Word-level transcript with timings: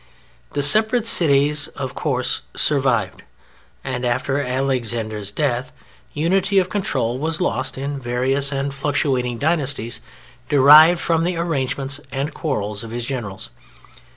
The 0.53 0.63
separate 0.63 1.05
cities, 1.05 1.67
of 1.75 1.93
course, 1.93 2.41
survived, 2.55 3.21
and 3.83 4.03
after 4.03 4.39
Alexander's 4.39 5.29
death 5.29 5.71
unity 6.13 6.57
of 6.57 6.69
control 6.69 7.19
was 7.19 7.39
lost 7.39 7.77
in 7.77 7.99
various 7.99 8.51
and 8.51 8.73
fluctuating 8.73 9.37
dynasties 9.37 10.01
derived 10.49 10.99
from 10.99 11.23
the 11.23 11.37
arrangements 11.37 11.99
and 12.11 12.33
quarrels 12.33 12.83
of 12.83 12.89
his 12.89 13.05
generals. 13.05 13.51